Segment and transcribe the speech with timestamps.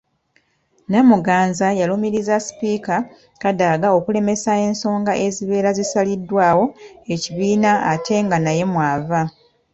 [0.91, 2.95] Namuganza yalumirizza Sipiika
[3.41, 6.65] Kadaga okulemesa ensonga ezibeera zisaliddwawo
[7.13, 9.21] ekibiina ate nga naye mw'ava.